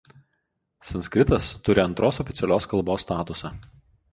Sanskritas 0.91 1.49
turi 1.69 1.83
antros 1.83 2.19
oficialios 2.25 2.69
kalbos 2.73 3.07
statusą. 3.07 3.57